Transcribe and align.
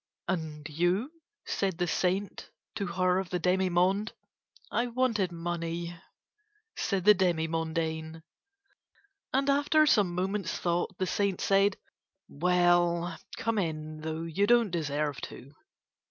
"And 0.27 0.67
you?" 0.67 1.11
said 1.45 1.77
the 1.77 1.85
Saint 1.85 2.49
to 2.73 2.87
her 2.87 3.19
of 3.19 3.29
the 3.29 3.37
demi 3.37 3.69
monde. 3.69 4.13
"I 4.71 4.87
wanted 4.87 5.31
money," 5.31 5.95
said 6.75 7.05
the 7.05 7.13
demi 7.13 7.47
mondaine. 7.47 8.23
And 9.31 9.47
after 9.47 9.85
some 9.85 10.15
moments' 10.15 10.57
thought 10.57 10.97
the 10.97 11.05
Saint 11.05 11.39
said: 11.39 11.77
"Well, 12.27 13.15
come 13.37 13.59
in; 13.59 13.99
though 14.01 14.23
you 14.23 14.47
don't 14.47 14.71
deserve 14.71 15.21
to." 15.29 15.53